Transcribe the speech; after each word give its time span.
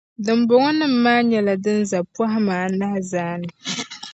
Dimbɔŋɔnim’ 0.25 0.93
maa 1.03 1.21
nyɛla 1.29 1.53
din 1.63 1.79
ʒe 1.91 1.97
pɔhima 2.15 2.53
anahi 2.65 2.99
zaani. 3.11 3.49